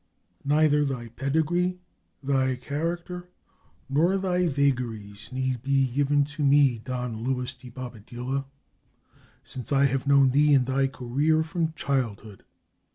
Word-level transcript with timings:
"Neither 0.43 0.83
thy 0.83 1.09
pedigree, 1.09 1.77
thy 2.23 2.55
character, 2.55 3.29
nor 3.87 4.17
thy 4.17 4.47
vaga 4.47 4.77
477 4.81 4.83
SPAIN 4.83 5.11
ries, 5.11 5.31
need 5.31 5.61
be 5.61 5.87
given 5.93 6.25
to 6.25 6.43
me, 6.43 6.79
Don 6.79 7.23
Luis 7.23 7.53
de 7.53 7.69
Bobadilla, 7.69 8.45
since 9.43 9.71
I 9.71 9.85
have 9.85 10.07
known 10.07 10.31
thee 10.31 10.55
and 10.55 10.65
thy 10.65 10.87
career 10.87 11.43
from 11.43 11.73
childhood. 11.73 12.43